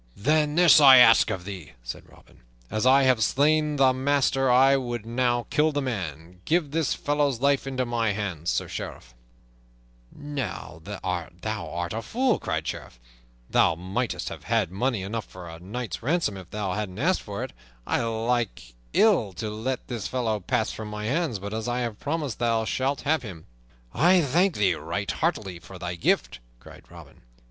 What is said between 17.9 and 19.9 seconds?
like ill to let